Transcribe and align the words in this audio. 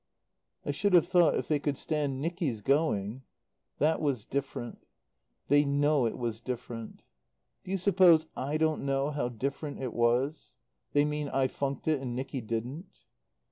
"I 0.65 0.71
should 0.71 0.93
have 0.93 1.07
thought 1.07 1.35
if 1.35 1.47
they 1.47 1.59
could 1.59 1.77
stand 1.77 2.19
Nicky's 2.21 2.61
going" 2.61 3.21
"That 3.77 4.01
was 4.01 4.25
different. 4.25 4.87
They 5.47 5.63
know 5.63 6.07
it 6.07 6.17
was 6.17 6.41
different." 6.41 7.03
"Do 7.63 7.69
you 7.69 7.77
suppose 7.77 8.25
I 8.35 8.57
don't 8.57 8.83
know 8.83 9.11
how 9.11 9.29
different 9.29 9.77
it 9.79 9.93
was? 9.93 10.55
They 10.93 11.05
mean 11.05 11.29
I 11.29 11.47
funked 11.47 11.87
it 11.87 12.01
and 12.01 12.15
Nicky 12.15 12.41
didn't." 12.41 13.05